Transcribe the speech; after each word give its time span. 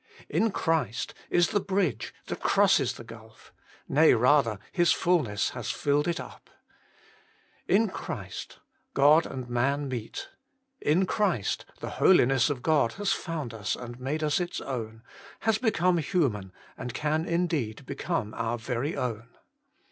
IN 0.29 0.49
CHRIST! 0.49 1.13
is 1.29 1.49
the 1.49 1.59
bridge 1.59 2.11
that 2.25 2.39
crosses 2.39 2.93
the 2.93 3.03
gulf; 3.03 3.53
nay 3.87 4.15
rather, 4.15 4.57
His 4.71 4.91
fulness 4.91 5.51
has 5.51 5.69
filled 5.69 6.07
it 6.07 6.19
up. 6.19 6.49
IN 7.67 7.87
CHRIST! 7.87 8.57
God 8.95 9.27
and 9.27 9.47
man 9.47 9.87
meet; 9.87 10.29
IN 10.81 11.05
CHRIST! 11.05 11.65
the 11.81 11.91
Holiness 12.01 12.49
of 12.49 12.63
God 12.63 12.93
has 12.93 13.13
found 13.13 13.53
us, 13.53 13.75
and 13.75 13.99
made 13.99 14.23
us 14.23 14.39
its 14.39 14.59
own; 14.59 15.03
has 15.41 15.59
become 15.59 15.99
human, 15.99 16.51
and 16.79 16.95
can 16.95 17.23
indeed 17.27 17.85
become 17.85 18.33
our 18.33 18.57
very 18.57 18.97
own. 18.97 19.27